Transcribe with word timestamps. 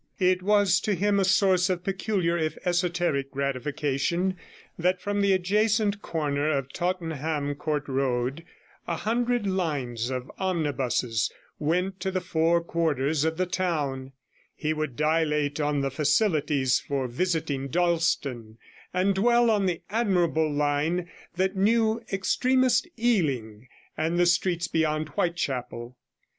It 0.17 0.41
was 0.41 0.79
to 0.79 0.95
him 0.95 1.19
a 1.19 1.23
source 1.23 1.69
of 1.69 1.83
peculiar, 1.83 2.35
if 2.35 2.57
esoteric, 2.65 3.29
gratification 3.29 4.35
that 4.75 4.99
from 4.99 5.21
the 5.21 5.31
adjacent 5.31 6.01
comer 6.01 6.49
of 6.49 6.73
Tottenham 6.73 7.53
Court 7.53 7.87
Road 7.87 8.43
a 8.87 8.95
hundred 8.95 9.45
lines 9.45 10.09
of 10.09 10.31
omnibuses 10.39 11.31
went 11.59 11.99
to 11.99 12.09
the 12.09 12.19
four 12.19 12.63
quarters 12.63 13.23
of 13.25 13.37
the 13.37 13.45
town; 13.45 14.13
he 14.55 14.73
would 14.73 14.95
dilate 14.95 15.59
on 15.59 15.81
the 15.81 15.91
facilities 15.91 16.79
for 16.79 17.07
visiting 17.07 17.67
Dalston, 17.67 18.57
and 18.91 19.13
dwell 19.13 19.51
on 19.51 19.67
the 19.67 19.83
admirable 19.91 20.51
line 20.51 21.11
that 21.35 21.55
knew 21.55 22.01
extremest 22.11 22.87
Ealing 22.97 23.67
and 23.95 24.17
the 24.17 24.25
streets 24.25 24.67
beyond 24.67 25.09
Whitechapel. 25.09 25.95